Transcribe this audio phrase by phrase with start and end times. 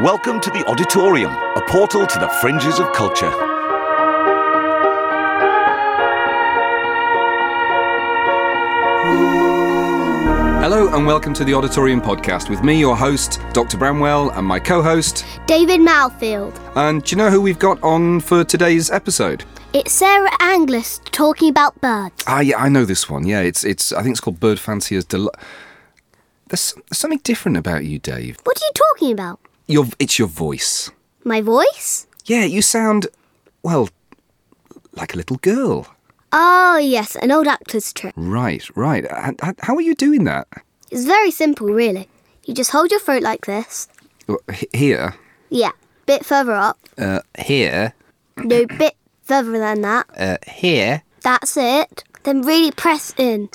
[0.00, 3.28] Welcome to the Auditorium, a portal to the fringes of culture.
[10.58, 13.76] Hello and welcome to the Auditorium Podcast with me, your host, Dr.
[13.76, 15.26] Bramwell, and my co host.
[15.46, 16.58] David Malfield.
[16.76, 19.44] And do you know who we've got on for today's episode?
[19.74, 22.24] It's Sarah Angliss talking about birds.
[22.26, 23.26] Ah, yeah, I know this one.
[23.26, 25.34] Yeah, it's, it's I think it's called Bird Fancier's Delight.
[26.48, 28.38] There's, there's something different about you, Dave.
[28.44, 29.40] What are you talking about?
[29.70, 30.90] Your, it's your voice.
[31.24, 32.06] My voice?
[32.26, 33.06] Yeah, you sound,
[33.62, 33.88] well,
[34.92, 35.86] like a little girl.
[36.32, 38.12] Oh, yes, an old actor's trick.
[38.16, 39.04] Right, right.
[39.04, 40.48] H- h- How are you doing that?
[40.90, 42.08] It's very simple, really.
[42.44, 43.86] You just hold your throat like this.
[44.72, 45.14] Here,
[45.50, 45.70] Yeah,
[46.06, 46.78] bit further up.
[46.98, 47.94] uh, here,
[48.36, 50.06] No, bit further than that.
[50.16, 51.02] uh, here.
[51.22, 52.02] That's it.
[52.24, 53.48] Then really press in.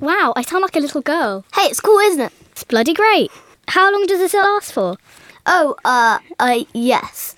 [0.00, 1.44] Wow, I sound like a little girl.
[1.54, 2.32] Hey, it's cool, isn't it?
[2.54, 3.32] It's bloody great.
[3.66, 4.96] How long does this last for?
[5.44, 7.34] Oh, uh, uh, yes.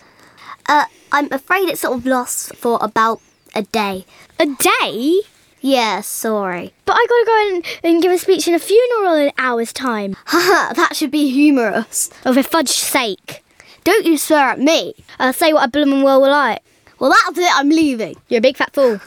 [0.68, 3.22] Uh, I'm afraid it sort of lasts for about
[3.54, 4.04] a day.
[4.38, 5.20] A day?
[5.62, 6.74] Yeah, sorry.
[6.84, 9.72] But I gotta go and, and give a speech in a funeral in an hour's
[9.72, 10.18] time.
[10.26, 12.10] Haha, that should be humorous.
[12.26, 13.42] Oh, for fudge's sake.
[13.84, 14.96] Don't you swear at me.
[15.18, 16.62] I'll say what a bloomin' well will like.
[16.98, 18.16] Well, that's it, I'm leaving.
[18.28, 19.00] You're a big fat fool.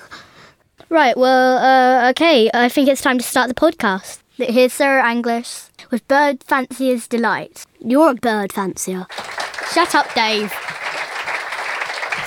[0.90, 4.22] Right, well, uh, okay, I think it's time to start the podcast.
[4.38, 7.66] Here's Sarah Angliss with Bird Fancier's Delight.
[7.80, 9.08] You're a bird fancier.
[9.74, 10.54] Shut up, Dave.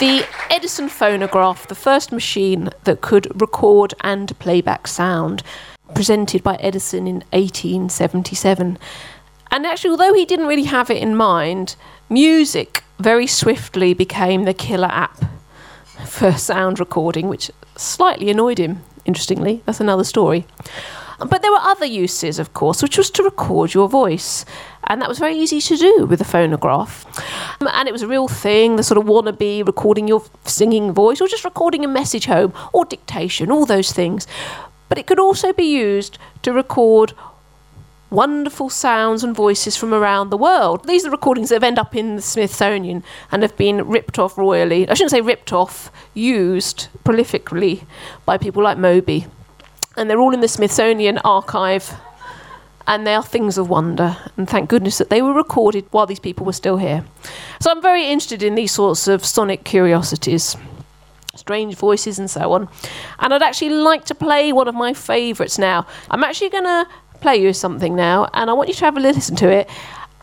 [0.00, 5.42] The Edison phonograph, the first machine that could record and playback sound,
[5.94, 8.78] presented by Edison in 1877.
[9.50, 11.77] And actually, although he didn't really have it in mind,
[12.08, 15.24] music very swiftly became the killer app
[16.06, 19.62] for sound recording, which slightly annoyed him, interestingly.
[19.66, 20.46] That's another story.
[21.28, 24.45] But there were other uses, of course, which was to record your voice.
[24.84, 27.06] And that was very easy to do with a phonograph.
[27.61, 31.20] Um, And it was a real thing, the sort of wannabe recording your singing voice,
[31.20, 34.27] or just recording a message home, or dictation, all those things.
[34.89, 37.14] But it could also be used to record
[38.11, 40.86] wonderful sounds and voices from around the world.
[40.86, 44.36] These are recordings that have ended up in the Smithsonian and have been ripped off
[44.36, 44.86] royally.
[44.86, 47.85] I shouldn't say ripped off, used prolifically
[48.27, 49.27] by people like Moby.
[49.97, 51.95] And they're all in the Smithsonian archive.
[52.86, 54.17] And they are things of wonder.
[54.36, 57.05] And thank goodness that they were recorded while these people were still here.
[57.61, 60.57] So I'm very interested in these sorts of sonic curiosities
[61.35, 62.69] strange voices and so on.
[63.19, 65.86] And I'd actually like to play one of my favourites now.
[66.11, 66.86] I'm actually going to
[67.20, 69.70] play you something now, and I want you to have a listen to it.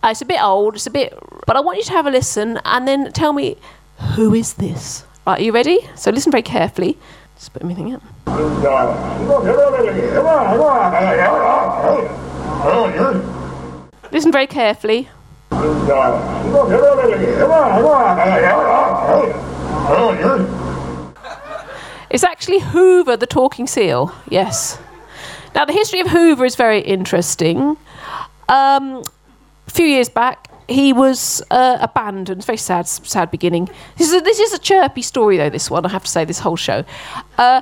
[0.03, 2.12] Uh, it's a bit old, it's a bit, but I want you to have a
[2.12, 3.58] listen and then tell me
[4.16, 5.03] who is this.
[5.25, 5.79] Right, are you ready?
[5.96, 6.97] So listen very carefully.
[7.47, 8.00] Put everything.
[14.11, 15.07] Listen very carefully.
[22.09, 24.13] It's actually Hoover the talking seal.
[24.28, 24.78] Yes.
[25.55, 27.78] Now, the history of Hoover is very interesting.
[28.49, 29.03] Um,
[29.67, 32.46] a few years back, he was uh, abandoned.
[32.46, 33.69] Very sad, sad beginning.
[33.97, 36.25] This is, a, this is a chirpy story, though, this one, I have to say,
[36.25, 36.85] this whole show.
[37.38, 37.62] Uh,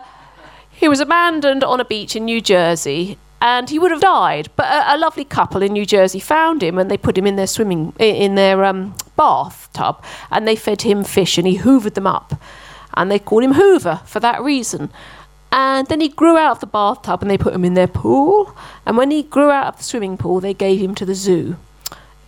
[0.72, 4.50] he was abandoned on a beach in New Jersey and he would have died.
[4.56, 7.35] But a, a lovely couple in New Jersey found him and they put him in
[7.35, 12.07] their swimming, in their um, bathtub and they fed him fish and he hoovered them
[12.07, 12.40] up.
[12.94, 14.91] And they called him Hoover for that reason.
[15.51, 18.56] And then he grew out of the bathtub and they put him in their pool.
[18.85, 21.57] And when he grew out of the swimming pool, they gave him to the zoo.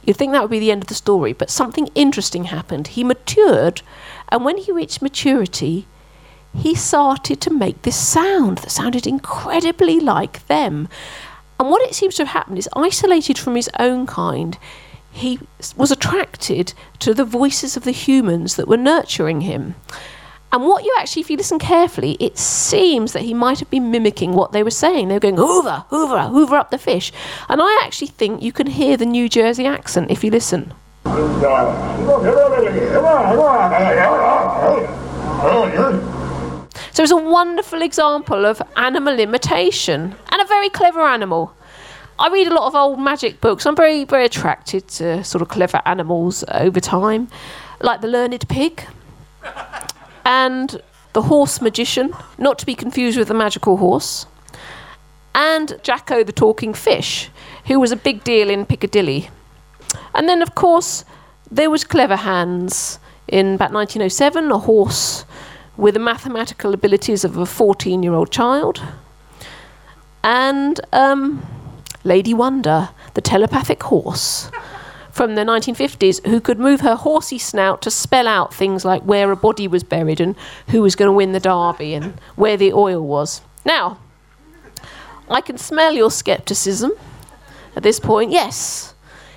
[0.03, 2.87] You'd think that would be the end of the story, but something interesting happened.
[2.87, 3.81] He matured,
[4.29, 5.87] and when he reached maturity,
[6.55, 10.87] he started to make this sound that sounded incredibly like them.
[11.59, 14.57] And what it seems to have happened is, isolated from his own kind,
[15.11, 15.39] he
[15.75, 19.75] was attracted to the voices of the humans that were nurturing him.
[20.51, 23.91] And what you actually, if you listen carefully, it seems that he might have been
[23.91, 25.07] mimicking what they were saying.
[25.07, 27.11] They were going, Hoover, Hoover, Hoover up the fish.
[27.47, 30.73] And I actually think you can hear the New Jersey accent if you listen.
[36.93, 41.53] So it's a wonderful example of animal imitation and a very clever animal.
[42.17, 43.67] I read a lot of old magic books.
[43.67, 47.29] I'm very, very attracted to sort of clever animals over time,
[47.81, 48.87] like the learned pig
[50.25, 50.81] and
[51.13, 54.25] the horse magician, not to be confused with the magical horse,
[55.33, 57.29] and Jacko the talking fish,
[57.65, 59.29] who was a big deal in Piccadilly.
[60.13, 61.05] And then, of course,
[61.49, 65.25] there was Clever Hans in about 1907, a horse
[65.77, 68.81] with the mathematical abilities of a 14 year old child.
[70.23, 71.45] And um,
[72.03, 74.51] Lady Wonder, the telepathic horse
[75.19, 79.29] from the 1950s, who could move her horsey snout to spell out things like where
[79.33, 80.33] a body was buried and
[80.69, 83.41] who was going to win the derby and where the oil was.
[83.65, 83.97] Now,
[85.29, 86.93] I can smell your skepticism
[87.75, 88.31] at this point.
[88.31, 88.93] Yes,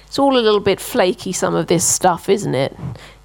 [0.06, 2.76] it's all a little bit flaky, some of this stuff, isn't it?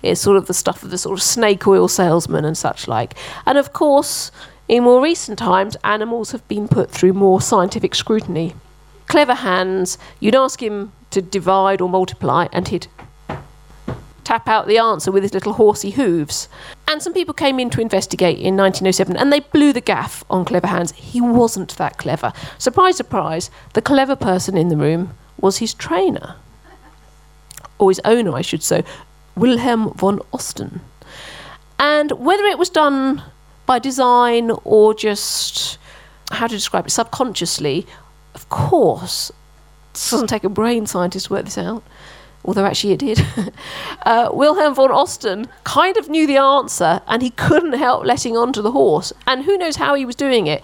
[0.01, 3.13] It's sort of the stuff of the sort of snake oil salesman and such like.
[3.45, 4.31] And of course,
[4.67, 8.55] in more recent times, animals have been put through more scientific scrutiny.
[9.05, 12.87] Clever Hans, you'd ask him to divide or multiply, and he'd
[14.27, 16.49] tap out the answer with his little horsey hooves.
[16.85, 20.43] And some people came in to investigate in 1907 and they blew the gaff on
[20.43, 20.91] Clever Hans.
[20.91, 22.33] He wasn't that clever.
[22.57, 26.35] Surprise, surprise, the clever person in the room was his trainer.
[27.79, 28.83] Or his owner, I should say,
[29.37, 30.81] Wilhelm von Osten.
[31.79, 33.23] And whether it was done
[33.65, 35.77] by design or just,
[36.31, 37.87] how to describe it, subconsciously,
[38.35, 39.31] of course,
[40.09, 41.83] doesn't take a brain scientist to work this out
[42.47, 43.25] although actually it did.
[44.03, 48.53] uh, Wilhelm von Osten kind of knew the answer and he couldn't help letting on
[48.53, 49.11] to the horse.
[49.27, 50.63] And who knows how he was doing it?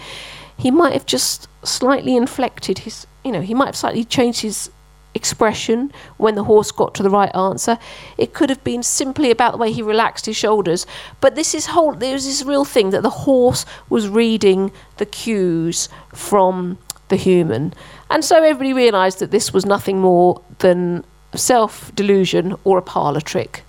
[0.57, 4.71] He might have just slightly inflected his, you know, he might have slightly changed his
[5.15, 7.77] expression when the horse got to the right answer.
[8.17, 10.87] It could have been simply about the way he relaxed his shoulders.
[11.21, 15.89] But this is whole there's this real thing that the horse was reading the cues
[16.13, 16.77] from
[17.09, 17.73] the human.
[18.09, 21.03] And so everybody realised that this was nothing more than
[21.35, 23.63] self delusion or a parlour trick.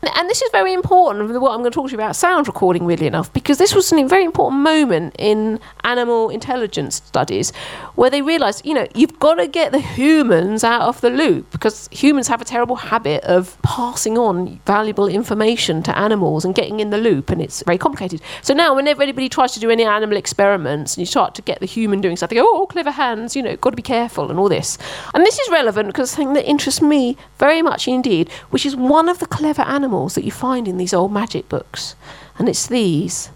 [0.00, 2.86] And this is very important what I'm going to talk to you about sound recording,
[2.86, 7.52] really enough, because this was a very important moment in animal intelligence studies
[7.96, 11.50] where they realised, you know, you've got to get the humans out of the loop
[11.50, 16.78] because humans have a terrible habit of passing on valuable information to animals and getting
[16.78, 18.20] in the loop, and it's very complicated.
[18.42, 21.58] So now, whenever anybody tries to do any animal experiments and you start to get
[21.58, 24.48] the human doing something, oh, clever Hans, you know, got to be careful and all
[24.48, 24.78] this.
[25.14, 28.76] And this is relevant because the thing that interests me very much indeed, which is
[28.76, 31.96] one of the clever animals animals that you find in these old magic books.
[32.38, 33.30] And it's these,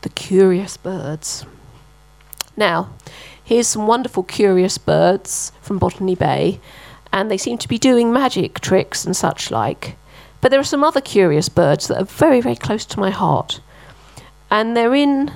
[0.00, 1.44] the curious birds.
[2.56, 2.88] Now,
[3.44, 6.58] here's some wonderful curious birds from Botany Bay,
[7.12, 9.96] and they seem to be doing magic tricks and such like.
[10.40, 13.60] But there are some other curious birds that are very, very close to my heart.
[14.50, 15.30] And they're in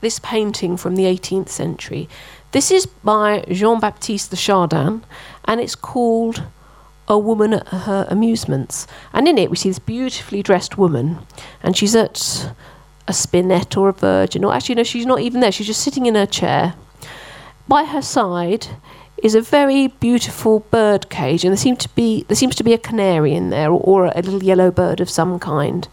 [0.00, 2.08] this painting from the 18th century.
[2.52, 5.04] This is by Jean Baptiste de Chardin,
[5.44, 6.42] and it's called
[7.08, 8.86] a woman at her amusements.
[9.12, 11.18] And in it, we see this beautifully dressed woman,
[11.62, 12.52] and she's at
[13.08, 15.52] a spinet or a virgin, or actually, no, she's not even there.
[15.52, 16.74] She's just sitting in her chair.
[17.68, 18.66] By her side
[19.22, 22.72] is a very beautiful bird cage, and there seems to be there seems to be
[22.72, 25.88] a canary in there, or, or a little yellow bird of some kind.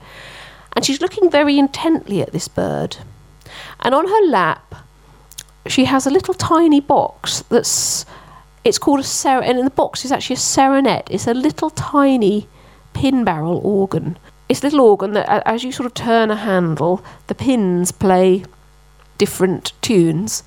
[0.75, 2.98] And she's looking very intently at this bird.
[3.81, 4.75] And on her lap,
[5.68, 8.06] she has a little tiny box that's
[8.63, 11.07] it's called a ser, and in the box is actually a serinette.
[11.10, 12.48] It's a little tiny
[12.94, 14.18] pin barrel organ.
[14.50, 18.45] It's a little organ that, as you sort of turn a handle, the pins play
[19.18, 20.44] different tunes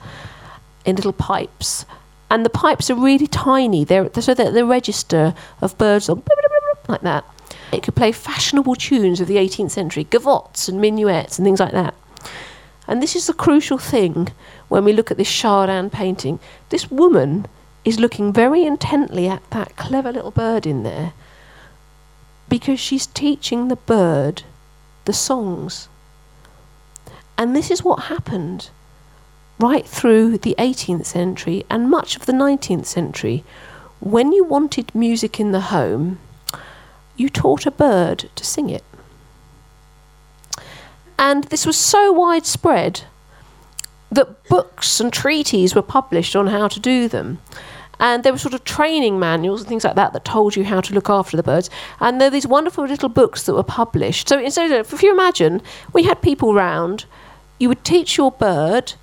[0.85, 1.85] in little pipes,
[2.31, 3.85] and the pipes are really tiny.
[3.85, 7.25] They're so that the register of birds like that.
[7.73, 11.73] It could play fashionable tunes of the 18th century, gavottes and minuets and things like
[11.73, 11.95] that.
[12.87, 14.29] And this is the crucial thing
[14.69, 16.39] when we look at this Chardin painting.
[16.69, 17.47] This woman
[17.87, 21.13] is looking very intently at that clever little bird in there
[22.49, 24.43] because she's teaching the bird
[25.05, 25.89] the songs.
[27.39, 28.71] And this is what happened
[29.61, 33.45] right through the 18th century and much of the 19th century.
[34.01, 36.19] When you wanted music in the home,
[37.17, 38.85] you taught a bird to sing it.
[41.19, 43.03] And this was so widespread
[44.11, 47.39] that books and treaties were published on how to do them.
[47.99, 50.81] And there were sort of training manuals and things like that that told you how
[50.81, 51.71] to look after the birds.
[52.01, 54.29] And there are these wonderful little books that were published.
[54.29, 55.63] So, so if you imagine,
[55.93, 57.07] we had people round,
[57.59, 58.95] you would teach your bird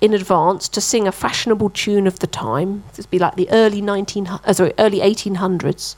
[0.00, 2.84] in advance to sing a fashionable tune of the time.
[2.88, 5.96] This would be like the early 19, uh, sorry, early 1800s.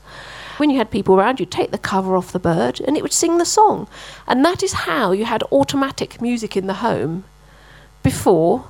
[0.57, 3.13] When you had people around, you'd take the cover off the bird and it would
[3.13, 3.87] sing the song.
[4.27, 7.25] And that is how you had automatic music in the home
[8.03, 8.69] before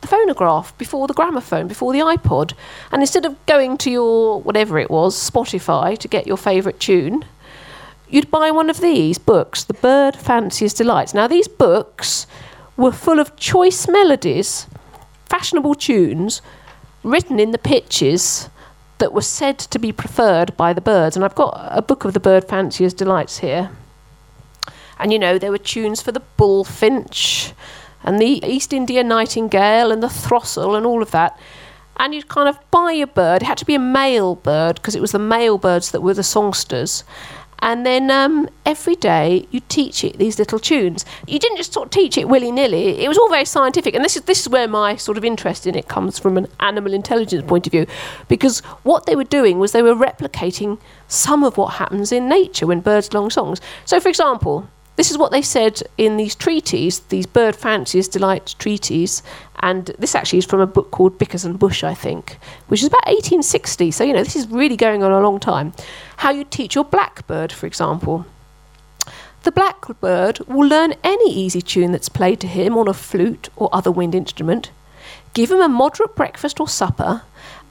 [0.00, 2.52] the phonograph, before the gramophone, before the iPod.
[2.92, 7.24] And instead of going to your, whatever it was, Spotify to get your favourite tune,
[8.08, 11.14] you'd buy one of these books, The Bird Fancier's Delights.
[11.14, 12.26] Now, these books
[12.76, 14.66] were full of choice melodies,
[15.26, 16.40] fashionable tunes,
[17.02, 18.48] written in the pitches
[18.98, 21.16] that were said to be preferred by the birds.
[21.16, 23.70] And I've got a book of The Bird Fancier's Delights here.
[24.98, 27.52] And you know, there were tunes for the bullfinch
[28.04, 31.38] and the East India nightingale and the throstle and all of that.
[31.98, 33.42] and you'd kind of buy a bird.
[33.42, 36.14] It had to be a male bird because it was the male birds that were
[36.14, 37.04] the songsters.
[37.60, 41.04] And then um, every day you teach it these little tunes.
[41.26, 43.02] You didn't just sort of teach it willy nilly.
[43.02, 45.66] It was all very scientific, and this is this is where my sort of interest
[45.66, 47.86] in it comes from an animal intelligence point of view,
[48.28, 50.78] because what they were doing was they were replicating
[51.08, 53.60] some of what happens in nature when birds long songs.
[53.84, 58.56] So, for example, this is what they said in these treaties, these bird fanciers delight
[58.58, 59.22] treaties,
[59.60, 62.36] and this actually is from a book called Bickers and Bush, I think,
[62.66, 63.92] which is about 1860.
[63.92, 65.72] So you know this is really going on a long time.
[66.16, 68.26] How you teach your blackbird, for example.
[69.44, 73.68] The blackbird will learn any easy tune that's played to him on a flute or
[73.72, 74.72] other wind instrument.
[75.32, 77.22] Give him a moderate breakfast or supper,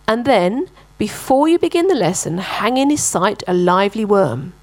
[0.07, 4.53] and then, before you begin the lesson, hang in his sight a lively worm.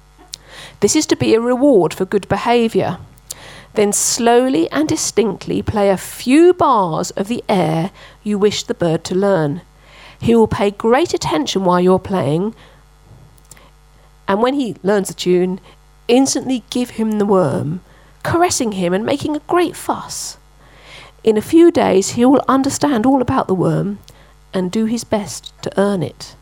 [0.79, 2.97] This is to be a reward for good behaviour.
[3.73, 7.91] Then slowly and distinctly play a few bars of the air
[8.23, 9.61] you wish the bird to learn.
[10.19, 12.55] He will pay great attention while you're playing,
[14.27, 15.59] and when he learns the tune,
[16.07, 17.81] instantly give him the worm,
[18.23, 20.37] caressing him and making a great fuss.
[21.23, 23.99] In a few days, he will understand all about the worm
[24.53, 26.35] and do his best to earn it.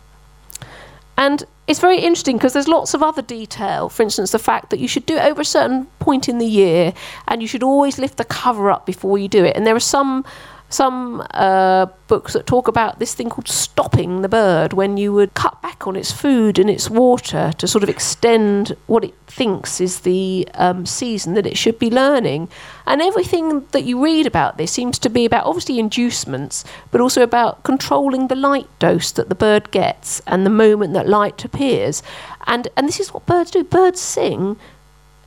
[1.18, 3.90] And it's very interesting because there's lots of other detail.
[3.90, 6.46] For instance, the fact that you should do it over a certain point in the
[6.46, 6.94] year,
[7.28, 9.56] and you should always lift the cover up before you do it.
[9.56, 10.26] And there are some
[10.74, 15.34] some uh, books that talk about this thing called stopping the bird when you would
[15.34, 19.80] cut back on its food and its water to sort of extend what it thinks
[19.80, 22.50] is the um, season that it should be learning.
[22.86, 27.22] And everything that you read about this seems to be about obviously inducements, but also
[27.22, 32.04] about controlling the light dose that the bird gets and the moment that light appears.
[32.48, 33.64] And and this is what birds do.
[33.64, 34.58] Birds sing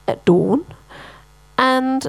[0.08, 0.66] at dawn
[1.58, 2.06] and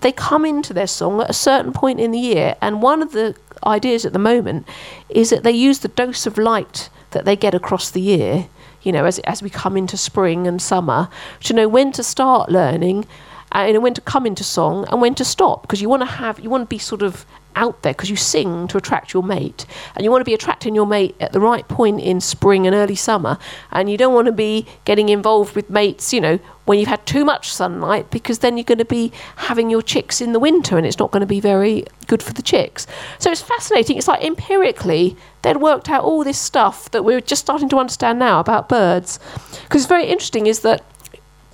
[0.00, 3.12] they come into their song at a certain point in the year, and one of
[3.12, 3.34] the
[3.66, 4.66] ideas at the moment
[5.08, 8.48] is that they use the dose of light that they get across the year,
[8.82, 11.08] you know, as, as we come into spring and summer,
[11.40, 13.06] to know when to start learning
[13.54, 16.40] and when to come into song and when to stop because you want to have
[16.40, 17.24] you want to be sort of
[17.56, 20.74] out there because you sing to attract your mate and you want to be attracting
[20.74, 23.38] your mate at the right point in spring and early summer
[23.70, 27.04] and you don't want to be getting involved with mates you know when you've had
[27.06, 30.76] too much sunlight because then you're going to be having your chicks in the winter
[30.76, 32.86] and it's not going to be very good for the chicks.
[33.18, 37.42] So it's fascinating it's like empirically they'd worked out all this stuff that we're just
[37.42, 39.18] starting to understand now about birds.
[39.64, 40.82] Because it's very interesting is that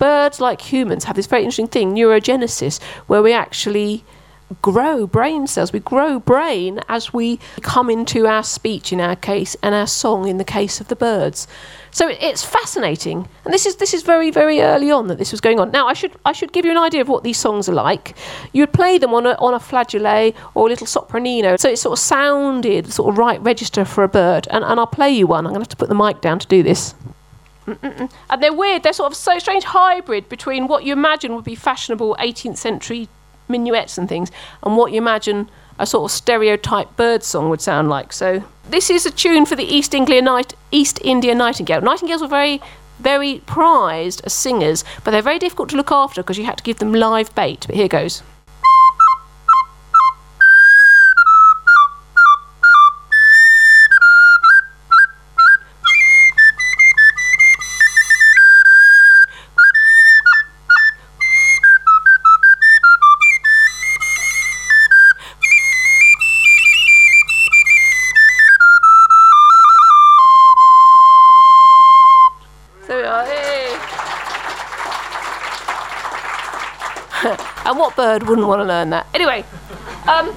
[0.01, 4.03] birds, like humans, have this very interesting thing, neurogenesis, where we actually
[4.61, 5.71] grow brain cells.
[5.71, 10.27] We grow brain as we come into our speech in our case and our song
[10.27, 11.47] in the case of the birds.
[11.91, 15.41] So it's fascinating, and this is this is very very early on that this was
[15.41, 15.71] going on.
[15.71, 18.15] Now I should I should give you an idea of what these songs are like.
[18.53, 21.93] You'd play them on a on a flageolet or a little sopranino, so it sort
[21.93, 24.47] of sounded sort of right register for a bird.
[24.49, 25.45] And and I'll play you one.
[25.45, 26.95] I'm going to have to put the mic down to do this.
[27.67, 28.11] Mm-mm-mm.
[28.29, 28.83] And they're weird.
[28.83, 33.07] They're sort of so strange hybrid between what you imagine would be fashionable 18th century
[33.47, 34.31] minuets and things,
[34.63, 38.13] and what you imagine a sort of stereotype bird song would sound like.
[38.13, 41.81] So this is a tune for the East India, Night- East India nightingale.
[41.81, 42.61] Nightingales were very,
[42.99, 46.63] very prized as singers, but they're very difficult to look after because you had to
[46.63, 47.65] give them live bait.
[47.67, 48.23] But here goes.
[77.71, 79.07] And what bird wouldn't want to learn that?
[79.13, 79.45] Anyway,
[80.05, 80.35] um,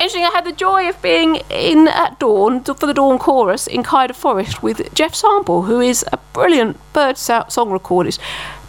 [0.00, 0.24] interesting.
[0.24, 4.16] I had the joy of being in at dawn for the dawn chorus in Kielder
[4.16, 8.18] Forest with Geoff Sample, who is a brilliant bird song recordist.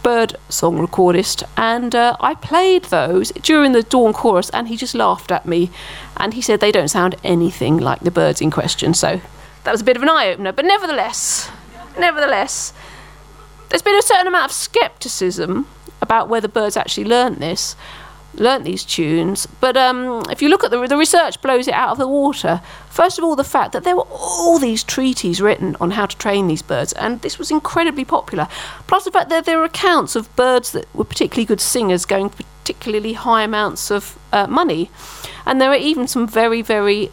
[0.04, 4.94] Bird song recordist, and uh, I played those during the dawn chorus, and he just
[4.94, 5.68] laughed at me,
[6.18, 8.94] and he said they don't sound anything like the birds in question.
[8.94, 9.20] So
[9.64, 11.50] that was a bit of an eye opener, but nevertheless,
[11.98, 12.72] nevertheless,
[13.70, 15.66] there's been a certain amount of skepticism
[16.02, 17.76] about whether birds actually learnt this,
[18.34, 19.46] learnt these tunes.
[19.60, 22.60] But um, if you look at the, the research, blows it out of the water.
[22.90, 26.16] First of all, the fact that there were all these treaties written on how to
[26.16, 28.48] train these birds, and this was incredibly popular.
[28.86, 32.28] Plus the fact that there are accounts of birds that were particularly good singers going
[32.28, 34.90] for particularly high amounts of uh, money,
[35.46, 37.10] and there are even some very, very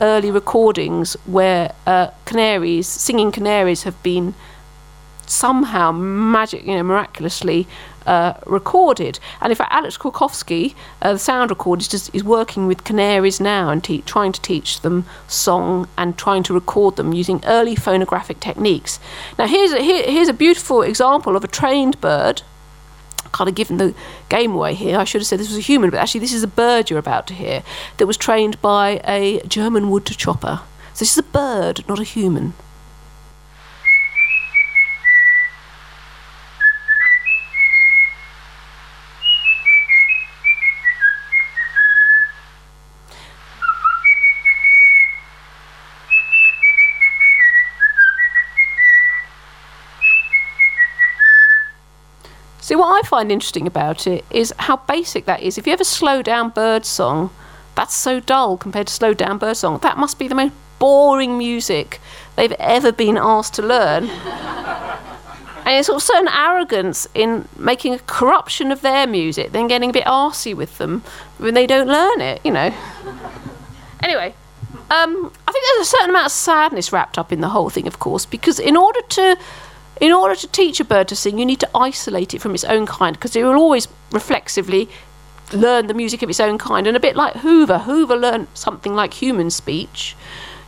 [0.00, 4.34] early recordings where uh, canaries, singing canaries, have been
[5.28, 7.66] somehow magic, you know, miraculously
[8.06, 9.20] uh, recorded.
[9.40, 13.68] And in fact, Aleks Kolkowski, uh, the sound recordist, is, is working with canaries now
[13.68, 18.40] and te- trying to teach them song and trying to record them using early phonographic
[18.40, 18.98] techniques.
[19.38, 22.42] Now, here's a, here, here's a beautiful example of a trained bird.
[23.30, 23.94] Kind of given the
[24.30, 26.42] game away here, I should have said this was a human, but actually, this is
[26.42, 27.62] a bird you're about to hear
[27.98, 30.62] that was trained by a German wood chopper.
[30.94, 32.54] So, this is a bird, not a human.
[52.68, 55.58] See, what I find interesting about it is how basic that is.
[55.58, 57.30] If you ever slow down bird song,
[57.74, 59.80] that's so dull compared to slow down bird song.
[59.82, 62.00] That must be the most boring music
[62.36, 64.04] they've ever been asked to learn.
[65.64, 69.92] and it's of certain arrogance in making a corruption of their music, then getting a
[69.92, 71.02] bit arsy with them
[71.38, 72.72] when they don't learn it, you know.
[74.04, 74.32] anyway,
[74.90, 77.88] um, I think there's a certain amount of sadness wrapped up in the whole thing,
[77.88, 79.36] of course, because in order to
[80.00, 82.64] in order to teach a bird to sing, you need to isolate it from its
[82.64, 84.88] own kind because it will always reflexively
[85.52, 86.86] learn the music of its own kind.
[86.86, 90.14] And a bit like Hoover, Hoover learned something like human speech,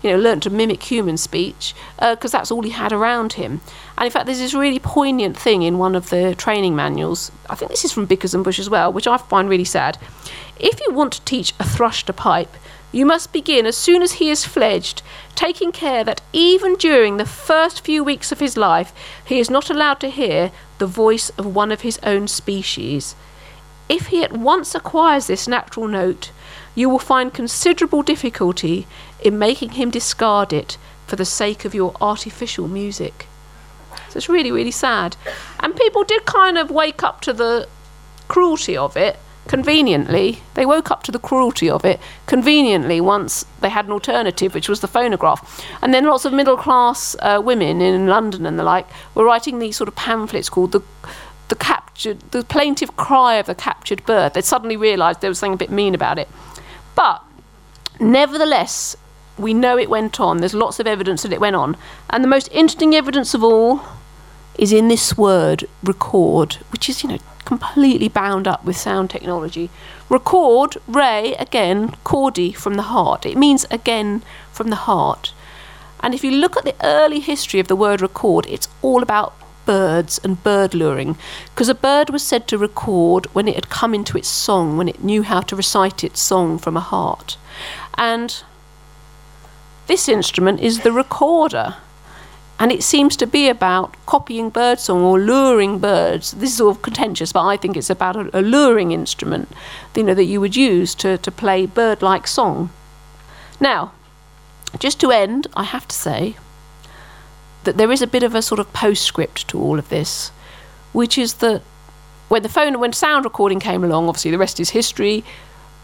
[0.02, 3.60] you know, learned to mimic human speech because uh, that's all he had around him.
[3.99, 7.30] And in fact, there's this really poignant thing in one of the training manuals.
[7.49, 9.99] I think this is from Bickers and Bush as well, which I find really sad.
[10.58, 12.54] If you want to teach a thrush to pipe,
[12.92, 15.02] you must begin as soon as he is fledged,
[15.35, 18.92] taking care that even during the first few weeks of his life,
[19.25, 23.14] he is not allowed to hear the voice of one of his own species.
[23.88, 26.30] If he at once acquires this natural note,
[26.75, 28.87] you will find considerable difficulty
[29.23, 33.26] in making him discard it for the sake of your artificial music.
[34.09, 35.16] So it's really, really sad.
[35.61, 37.68] And people did kind of wake up to the
[38.28, 39.18] cruelty of it
[39.50, 44.54] conveniently, they woke up to the cruelty of it conveniently once they had an alternative,
[44.54, 45.66] which was the phonograph.
[45.83, 49.58] And then lots of middle class uh, women in London and the like were writing
[49.58, 50.82] these sort of pamphlets called the
[51.49, 54.34] the captured the plaintive cry of the captured bird.
[54.34, 56.28] They suddenly realised there was something a bit mean about it.
[56.95, 57.21] But
[57.99, 58.97] nevertheless,
[59.36, 60.36] we know it went on.
[60.36, 61.76] There's lots of evidence that it went on.
[62.08, 63.80] And the most interesting evidence of all
[64.56, 69.71] is in this word, record, which is, you know, completely bound up with sound technology.
[70.09, 73.26] Record, Ray, again, cordi from the heart.
[73.26, 74.23] It means again
[74.53, 75.33] from the heart.
[76.00, 79.35] And if you look at the early history of the word record, it's all about
[79.67, 81.17] birds and bird luring.
[81.47, 84.89] Because a bird was said to record when it had come into its song, when
[84.89, 87.37] it knew how to recite its song from a heart.
[87.97, 88.43] And
[89.87, 91.76] this instrument is the recorder.
[92.60, 96.32] And it seems to be about copying birdsong or luring birds.
[96.32, 99.49] This is all contentious, but I think it's about a, a luring instrument,
[99.96, 102.68] you know, that you would use to, to play bird-like song.
[103.60, 103.92] Now,
[104.78, 106.36] just to end, I have to say
[107.64, 110.30] that there is a bit of a sort of postscript to all of this,
[110.92, 111.62] which is that
[112.28, 115.25] when the phone, when sound recording came along, obviously the rest is history.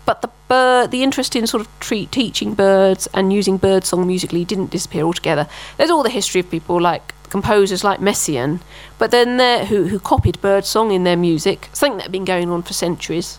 [0.04, 4.44] But the bird, the interest in sort of treat, teaching birds and using birdsong musically
[4.44, 5.48] didn't disappear altogether.
[5.76, 8.60] There's all the history of people like composers like Messiaen,
[8.98, 12.50] but then there who who copied birdsong in their music, something that had been going
[12.50, 13.38] on for centuries.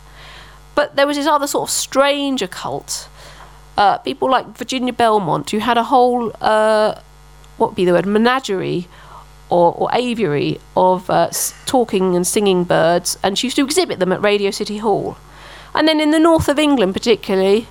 [0.76, 3.10] But there was this other sort of strange cult.
[3.78, 7.00] Uh, people like Virginia Belmont, who had a whole uh,
[7.58, 8.88] what would be the word menagerie
[9.50, 11.30] or, or aviary of uh,
[11.66, 15.18] talking and singing birds, and she used to exhibit them at Radio City Hall.
[15.78, 17.68] And then in the north of England, particularly,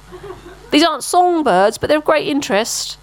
[0.71, 2.99] these aren't songbirds, but they're of great interest.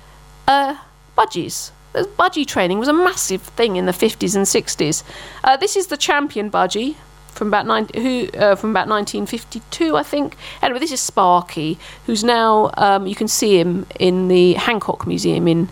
[0.48, 0.78] Uh,
[1.18, 1.72] budgies.
[1.94, 5.04] Budgie training was a massive thing in the 50s and 60s.
[5.44, 6.96] Uh, this is the champion budgie
[7.28, 10.38] from about who uh, from about 1952, I think.
[10.62, 15.50] Anyway, this is Sparky, who's now um, you can see him in the Hancock Museum
[15.50, 15.68] in.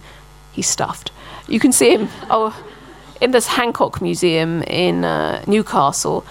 [0.51, 1.11] He's stuffed.
[1.47, 2.09] You can see him.
[2.29, 2.53] Oh,
[3.21, 6.25] in this Hancock Museum in uh, Newcastle.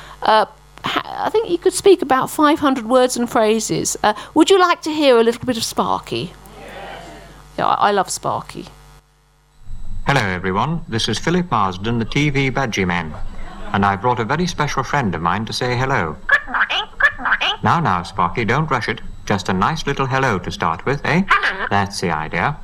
[0.85, 3.97] I think you could speak about 500 words and phrases.
[4.03, 6.33] Uh, would you like to hear a little bit of Sparky?
[6.59, 7.07] Yes.
[7.59, 8.67] Yeah, I, I love Sparky.
[10.07, 10.83] Hello, everyone.
[10.89, 13.15] This is Philip Marsden, the TV Budgie Man.
[13.73, 16.17] And I've brought a very special friend of mine to say hello.
[16.27, 17.55] Good morning, good morning.
[17.63, 19.01] Now, now, Sparky, don't rush it.
[19.27, 21.23] Just a nice little hello to start with, eh?
[21.29, 21.67] Hello.
[21.71, 22.57] That's the idea.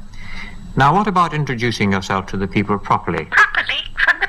[0.76, 3.26] Now, what about introducing yourself to the people properly?
[3.26, 4.26] Properly, from the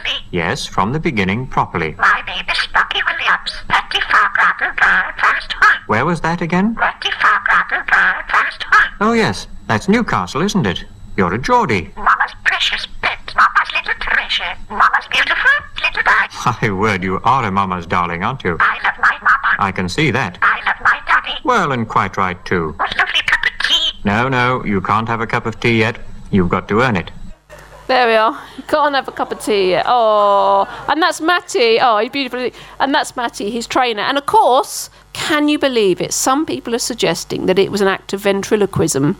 [0.00, 0.24] Properly.
[0.30, 1.94] Yes, from the beginning, properly.
[1.98, 3.52] My name is Sparky Williams.
[3.68, 5.76] 34 Bravo Guard, first one.
[5.88, 6.74] Where was that again?
[6.74, 7.10] 24
[7.44, 8.88] Bravo Guard, first one.
[9.00, 9.46] Oh, yes.
[9.66, 10.84] That's Newcastle, isn't it?
[11.18, 11.92] You're a Geordie.
[11.96, 14.56] Mama's precious pet, Mama's little treasure.
[14.70, 15.50] Mama's beautiful
[15.82, 16.30] little bird.
[16.62, 18.56] My word, you are a mama's darling, aren't you?
[18.58, 19.56] I love my mama.
[19.58, 20.38] I can see that.
[20.40, 21.38] I love my daddy.
[21.44, 22.72] Well, and quite right, too.
[22.78, 23.98] What a lovely cup of tea.
[24.04, 25.98] No, no, you can't have a cup of tea yet.
[26.30, 27.10] You've got to earn it.
[27.90, 28.40] There we are.
[28.56, 29.76] You can't have a cup of tea.
[29.84, 31.80] Oh, and that's Matty.
[31.80, 32.48] Oh, he's beautiful.
[32.78, 34.02] And that's Matty, his trainer.
[34.02, 36.14] And of course, can you believe it?
[36.14, 39.16] Some people are suggesting that it was an act of ventriloquism.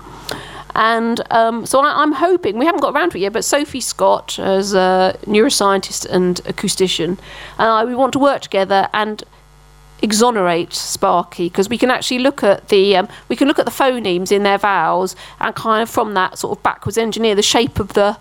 [0.76, 3.80] And um, so I, I'm hoping, we haven't got around to it yet, but Sophie
[3.80, 7.18] Scott, as a neuroscientist and acoustician,
[7.58, 9.24] and I, we want to work together and
[10.00, 13.72] exonerate Sparky because we can actually look at the um, we can look at the
[13.72, 17.80] phonemes in their vowels and kind of from that sort of backwards engineer the shape
[17.80, 18.16] of the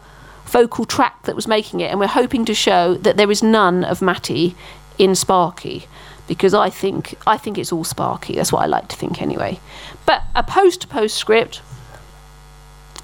[0.50, 3.84] vocal tract that was making it and we're hoping to show that there is none
[3.84, 4.56] of Matty
[4.98, 5.88] in Sparky
[6.28, 9.60] because I think I think it's all Sparky that's what I like to think anyway
[10.06, 11.62] but a post to postscript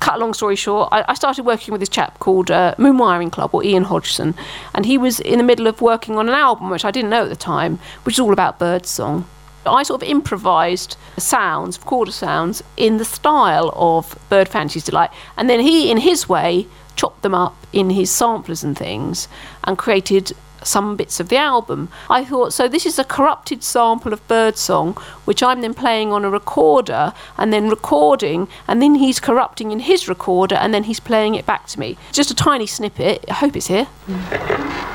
[0.06, 3.00] cut a long story short, I, I started working with this chap called uh, Moon
[3.00, 4.36] Wiring Club or Ian Hodgson,
[4.76, 7.24] and he was in the middle of working on an album which I didn't know
[7.24, 9.26] at the time, which is all about birdsong.
[9.66, 15.50] I sort of improvised sounds, recorder sounds, in the style of Bird Fancy's Delight, and
[15.50, 19.28] then he, in his way, chopped them up in his samplers and things,
[19.64, 21.90] and created some bits of the album.
[22.10, 24.94] I thought, so this is a corrupted sample of birdsong,
[25.26, 29.80] which I'm then playing on a recorder and then recording, and then he's corrupting in
[29.80, 31.98] his recorder and then he's playing it back to me.
[32.12, 33.26] Just a tiny snippet.
[33.30, 33.88] I hope it's here.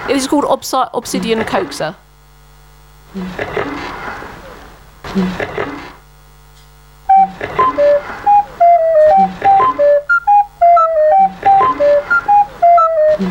[0.09, 1.95] It is called Obsi- Obsidian Coaxer.
[13.21, 13.29] And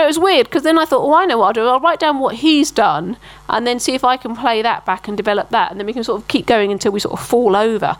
[0.00, 1.66] it was weird because then I thought, oh, I know what I'll do.
[1.66, 3.18] I'll write down what he's done
[3.50, 5.70] and then see if I can play that back and develop that.
[5.70, 7.96] And then we can sort of keep going until we sort of fall over.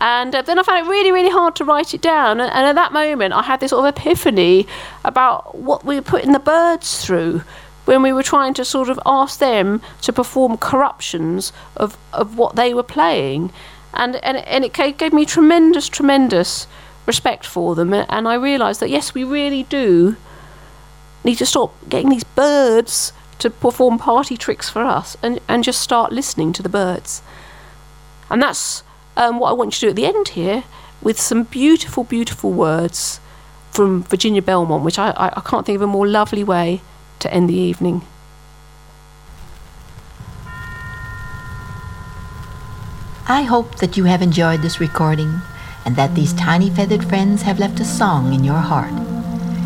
[0.00, 2.40] And uh, then I found it really, really hard to write it down.
[2.40, 4.66] And, and at that moment, I had this sort of epiphany
[5.04, 7.42] about what we were putting the birds through
[7.84, 12.56] when we were trying to sort of ask them to perform corruptions of, of what
[12.56, 13.52] they were playing.
[13.94, 16.66] And, and, and it gave, me tremendous, tremendous
[17.06, 17.92] respect for them.
[17.92, 20.16] And I realised that, yes, we really do
[21.24, 25.82] need to stop getting these birds to perform party tricks for us and, and just
[25.82, 27.22] start listening to the birds.
[28.30, 28.82] And that's
[29.16, 30.64] um, what I want you to do at the end here
[31.02, 33.18] with some beautiful, beautiful words
[33.72, 36.80] from Virginia Belmont, which I, I, I can't think of a more lovely way
[37.22, 38.02] to end the evening.
[43.26, 45.40] I hope that you have enjoyed this recording
[45.84, 48.92] and that these tiny feathered friends have left a song in your heart.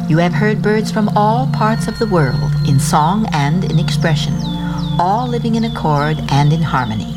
[0.09, 4.35] You have heard birds from all parts of the world in song and in expression,
[5.01, 7.12] all living in accord and in harmony.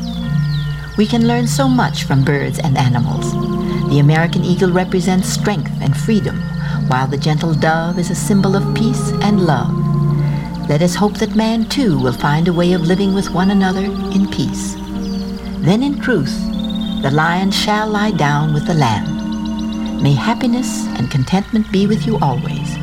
[0.98, 3.32] We can learn so much from birds and animals.
[3.90, 6.40] The American eagle represents strength and freedom,
[6.88, 9.79] while the gentle dove is a symbol of peace and love.
[10.70, 13.82] Let us hope that man too will find a way of living with one another
[13.82, 14.76] in peace.
[15.66, 16.32] Then in truth,
[17.02, 20.00] the lion shall lie down with the lamb.
[20.00, 22.78] May happiness and contentment be with you always.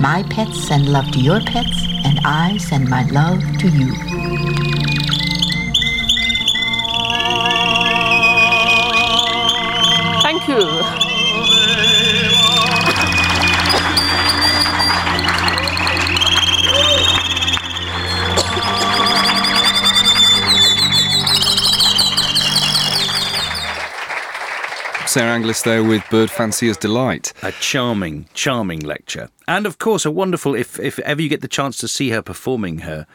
[0.00, 4.89] My pets send love to your pets, and I send my love to you.
[25.10, 27.32] Sarah Angliss there with Bird Fancier's Delight.
[27.42, 29.28] A charming, charming lecture.
[29.48, 32.22] And of course, a wonderful, if, if ever you get the chance to see her
[32.22, 33.08] performing her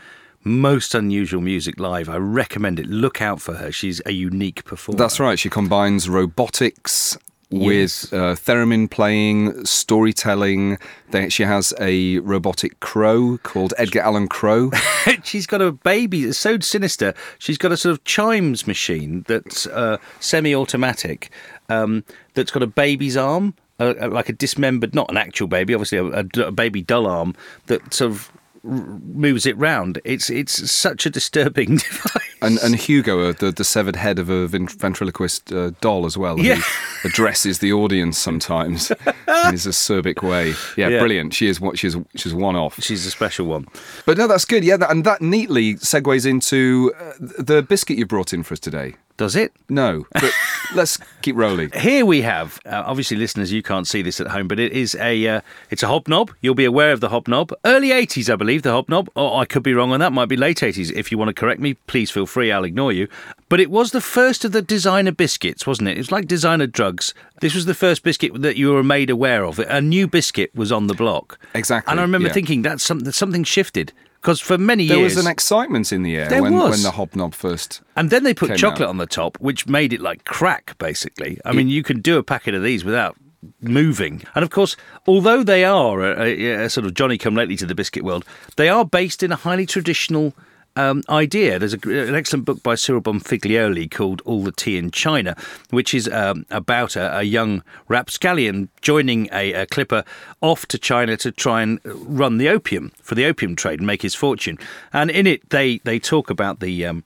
[0.43, 2.88] most unusual music live, I recommend it.
[2.88, 3.71] Look out for her.
[3.71, 4.97] She's a unique performer.
[4.97, 5.39] That's right.
[5.39, 7.17] She combines robotics
[7.49, 8.12] Yes.
[8.12, 10.77] with uh, theremin playing, storytelling.
[11.12, 14.71] They, she has a robotic crow called Edgar Allan Crow.
[15.23, 16.23] She's got a baby.
[16.23, 17.13] It's so sinister.
[17.38, 21.29] She's got a sort of chimes machine that's uh, semi-automatic.
[21.69, 22.03] Um,
[22.34, 25.97] that's got a baby's arm, uh, uh, like a dismembered, not an actual baby, obviously
[25.97, 27.36] a baby doll arm
[27.67, 28.31] that sort of
[28.63, 29.99] r- moves it round.
[30.03, 32.21] It's it's such a disturbing device.
[32.45, 36.39] And, and Hugo, uh, the, the severed head of a ventriloquist uh, doll as well,
[36.39, 36.55] Yeah.
[36.55, 38.91] who addresses the audience sometimes
[39.27, 40.53] in his acerbic way.
[40.77, 40.99] Yeah, Yeah.
[40.99, 41.34] brilliant.
[41.34, 42.81] She is what she's she's one off.
[42.81, 43.65] She's a special one.
[44.05, 44.63] But no, that's good.
[44.63, 48.60] Yeah, that, and that neatly segues into uh, the biscuit you brought in for us
[48.60, 48.95] today.
[49.17, 49.54] Does it?
[49.69, 50.34] No, but
[50.75, 51.71] let's keep rolling.
[51.71, 54.93] Here we have, uh, obviously, listeners, you can't see this at home, but it is
[54.95, 56.32] a uh, it's a hobnob.
[56.41, 57.54] You'll be aware of the hobnob.
[57.63, 59.10] Early 80s, I believe, the hobnob.
[59.15, 60.12] Oh, I could be wrong on that.
[60.12, 60.91] Might be late 80s.
[60.91, 62.51] If you want to correct me, please feel free.
[62.51, 63.08] I'll ignore you.
[63.47, 65.93] But it was the first of the designer biscuits, wasn't it?
[65.93, 67.13] It was like designer drugs.
[67.39, 69.60] This was the first biscuit that you were made aware of.
[69.60, 71.39] A new biscuit was on the block.
[71.54, 72.34] Exactly, And I remember yeah.
[72.34, 73.93] thinking that something something shifted
[74.25, 76.71] because for many There years was an excitement in the air There when, was.
[76.71, 77.81] when the hobnob first.
[77.95, 78.89] And then they put chocolate out.
[78.89, 81.39] on the top, which made it like crack, basically.
[81.45, 83.15] I mean, you can do a packet of these without
[83.61, 84.23] moving.
[84.33, 87.67] And of course, although they are a, a, a sort of Johnny come lately to
[87.67, 90.33] the biscuit world, they are based in a highly traditional
[90.75, 91.59] um, idea.
[91.59, 95.35] There's a, an excellent book by Cyril Bonfiglioli called All the Tea in China,
[95.69, 100.03] which is um, about a, a young rapscallion joining a, a clipper
[100.41, 104.01] off to China to try and run the opium for the opium trade and make
[104.01, 104.57] his fortune.
[104.93, 106.85] And in it, they, they talk about the.
[106.85, 107.03] Um,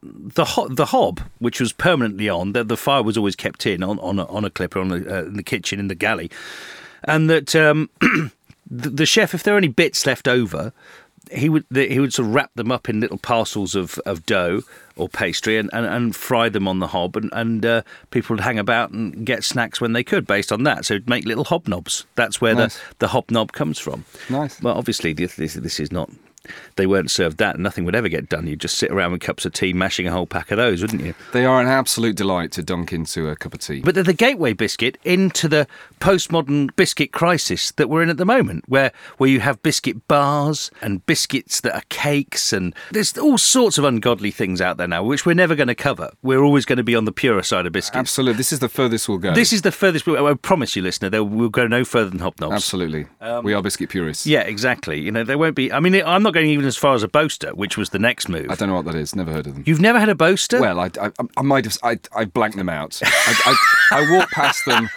[0.00, 3.82] the ho- the hob, which was permanently on, the, the fire was always kept in
[3.82, 6.30] on on a, on a clipper on uh, in the kitchen in the galley,
[7.04, 7.90] and that um,
[8.72, 10.72] the, the chef, if there are any bits left over,
[11.30, 14.26] he would the, he would sort of wrap them up in little parcels of, of
[14.26, 14.62] dough
[14.96, 18.42] or pastry and, and, and fry them on the hob, and and uh, people would
[18.42, 20.84] hang about and get snacks when they could based on that.
[20.84, 22.04] So make little hobnobs.
[22.14, 22.76] That's where Nice.
[22.76, 24.04] the the hobnob comes from.
[24.28, 24.60] Nice.
[24.60, 26.10] Well, obviously this this, this is not.
[26.76, 28.46] They weren't served that, and nothing would ever get done.
[28.46, 31.02] You'd just sit around with cups of tea, mashing a whole pack of those, wouldn't
[31.02, 31.14] you?
[31.32, 33.80] They are an absolute delight to dunk into a cup of tea.
[33.80, 35.66] But they're the gateway biscuit into the
[36.00, 40.70] postmodern biscuit crisis that we're in at the moment, where where you have biscuit bars
[40.80, 45.02] and biscuits that are cakes, and there's all sorts of ungodly things out there now,
[45.02, 46.10] which we're never going to cover.
[46.22, 47.96] We're always going to be on the purer side of biscuits.
[47.96, 48.38] Absolutely.
[48.38, 49.34] This is the furthest we'll go.
[49.34, 50.06] This is the furthest.
[50.06, 52.54] we'll I promise you, listener, there we'll go no further than hobnobs.
[52.54, 53.06] Absolutely.
[53.20, 54.26] Um, we are biscuit purists.
[54.26, 55.00] Yeah, exactly.
[55.00, 55.72] You know, there won't be.
[55.72, 58.28] I mean, I'm not going even as far as a boaster, which was the next
[58.28, 58.50] move.
[58.50, 59.14] I don't know what that is.
[59.14, 59.64] Never heard of them.
[59.66, 60.60] You've never had a boaster?
[60.60, 61.76] Well, I, I, I might have.
[61.82, 63.00] I, I blanked them out.
[63.04, 63.56] I,
[63.90, 64.88] I, I walk past them.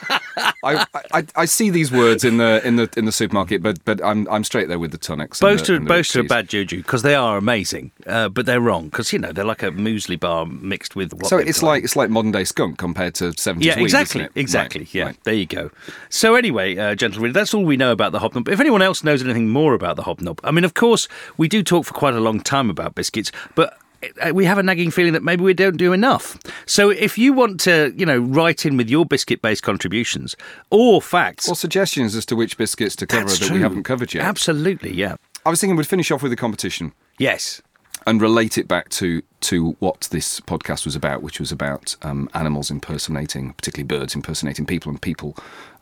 [0.63, 4.03] I, I, I see these words in the in the in the supermarket, but but
[4.03, 5.41] I'm I'm straight there with the tonics.
[5.41, 8.45] and the- Boaster, and the Boaster are bad juju because they are amazing, uh, but
[8.45, 11.13] they're wrong because you know they're like a muesli bar mixed with.
[11.13, 14.27] What So they've like it's like modern day skunk compared to 70s yeah, weed, exactly,
[14.35, 14.81] exactly.
[14.81, 15.23] Right, yeah, right.
[15.23, 15.71] there you go.
[16.09, 18.47] So anyway, uh, gentle reader, that's all we know about the hobnob.
[18.49, 21.07] If anyone else knows anything more about the hobnob, I mean, of course,
[21.38, 23.77] we do talk for quite a long time about biscuits, but.
[24.21, 26.38] uh, We have a nagging feeling that maybe we don't do enough.
[26.67, 30.35] So, if you want to, you know, write in with your biscuit-based contributions
[30.69, 33.55] or facts, Or suggestions as to which biscuits to cover that true.
[33.55, 34.23] we haven't covered yet.
[34.23, 35.15] Absolutely, yeah.
[35.45, 37.61] I was thinking we'd finish off with a competition Yes.
[38.05, 42.29] and relate it back to to what this podcast was about, which was about um,
[42.34, 45.36] animals impersonating, particularly birds impersonating people, and people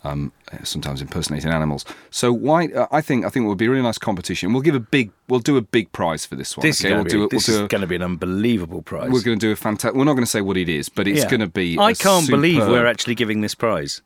[0.04, 1.86] um, uh, sometimes impersonating animals.
[2.10, 2.67] So why?
[2.67, 4.52] Uh, I think I think it would be a really nice competition.
[4.54, 5.12] We'll give a big.
[5.30, 6.65] We'll do a big prize for this one.
[6.65, 6.89] This okay?
[6.89, 7.17] is we'll going do.
[7.19, 9.10] to a- be, this we'll is going to be an unbelievable prize.
[9.12, 9.95] We're going to do a fantastic.
[9.95, 11.30] We're not going to say what it is, but it's Yeah.
[11.30, 11.78] going to be.
[11.80, 14.02] I can't believe we're actually giving this prize.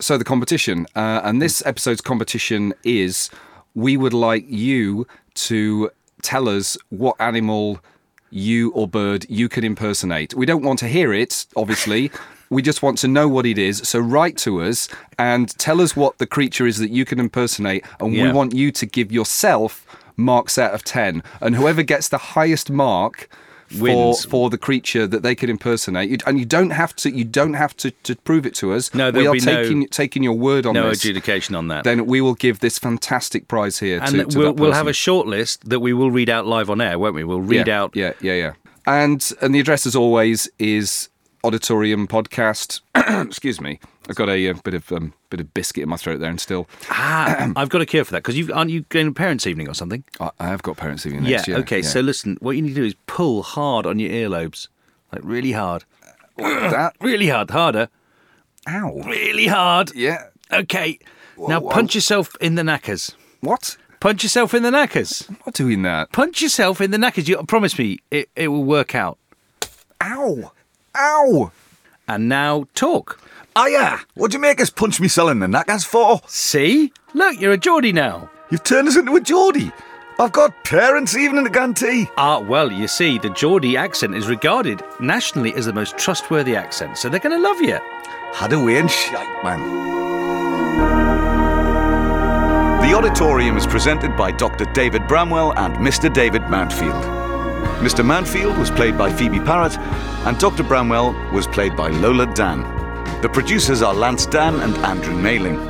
[0.00, 3.30] So the competition, uh, and this episode's competition is:
[3.74, 5.90] we would like you to
[6.22, 7.80] tell us what animal
[8.32, 10.34] you or bird you can impersonate.
[10.34, 12.10] We don't want to hear it, obviously.
[12.50, 13.78] We just want to know what it is.
[13.88, 17.84] So write to us and tell us what the creature is that you can impersonate,
[18.00, 18.32] and we Yeah.
[18.32, 21.22] want you to give yourself marks out of ten.
[21.40, 23.28] And whoever gets the highest mark.
[23.72, 24.24] For, Wins.
[24.24, 27.10] for the creature that they could impersonate, and you don't have to.
[27.10, 28.94] You don't have to, to prove it to us.
[28.94, 31.84] No, we are be no- taking taking your word on No this adjudication on that.
[31.84, 34.92] then we will give this fantastic prize here and to, to we'll, we'll have a
[34.92, 37.24] short list that we will read out live on air, won't we?
[37.24, 37.96] We'll read yeah, out.
[37.96, 38.52] Yeah, yeah, yeah.
[38.86, 41.08] And and the address, as always, is
[41.44, 42.80] Auditorium Podcast.
[43.26, 46.20] Excuse me, I've got a, uh bit of um, bit of biscuit in my throat
[46.20, 49.06] there, and still, Ah, I've got a cure for that because you aren't you going
[49.06, 50.04] to parents' evening or something?
[50.20, 51.54] I, I have got parents evening next yeah.
[51.54, 51.62] year.
[51.62, 51.82] Okay.
[51.82, 54.68] So listen, what you need to do is pull hard on your earlobes,
[55.12, 55.84] like really hard,
[56.36, 56.94] that.
[57.00, 57.88] really hard, harder,
[58.68, 59.02] Ow.
[59.04, 59.94] really hard.
[59.94, 60.28] Yeah.
[60.52, 60.98] Okay.
[61.36, 61.70] now whoa.
[61.70, 63.14] punch yourself in the knackers.
[63.40, 63.76] What?
[64.00, 65.28] Punch yourself in the knackers.
[65.28, 66.10] I'm not doing that.
[66.12, 67.28] Punch yourself in the knackers.
[67.28, 69.18] You promise me it, it will work out.
[70.02, 70.52] Ow.
[70.96, 71.50] Ow.
[72.08, 73.18] And now talk.
[73.54, 76.20] Ah, yeah, what do you make us punch me selling the knackers for?
[76.26, 76.92] See?
[77.14, 78.30] Look, you're a Geordie now.
[78.50, 79.72] You've turned us into a Geordie.
[80.18, 82.08] I've got parents even in at Gantee.
[82.16, 86.98] Ah, well, you see, the Geordie accent is regarded nationally as the most trustworthy accent,
[86.98, 87.78] so they're going to love you.
[88.34, 89.60] Had away and shite, man.
[92.82, 94.64] The auditorium is presented by Dr.
[94.72, 96.12] David Bramwell and Mr.
[96.12, 97.21] David Mountfield.
[97.82, 98.04] Mr.
[98.04, 99.78] Manfield was played by Phoebe Parrott,
[100.26, 100.62] and Dr.
[100.62, 102.62] Bramwell was played by Lola Dan.
[103.22, 105.60] The producers are Lance Dan and Andrew Nailing.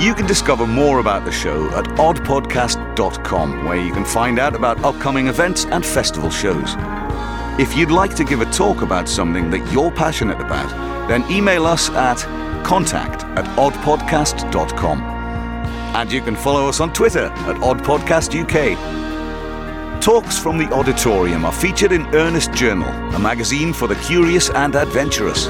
[0.00, 4.82] You can discover more about the show at oddpodcast.com, where you can find out about
[4.84, 6.74] upcoming events and festival shows.
[7.58, 10.68] If you'd like to give a talk about something that you're passionate about,
[11.08, 12.18] then email us at
[12.64, 15.00] contact at oddpodcast.com.
[15.96, 19.07] And you can follow us on Twitter at oddpodcastuk.
[20.08, 24.74] Talks from the Auditorium are featured in Earnest Journal, a magazine for the curious and
[24.74, 25.48] adventurous.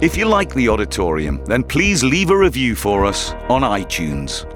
[0.00, 4.50] If you like the Auditorium, then please leave a review for us on iTunes.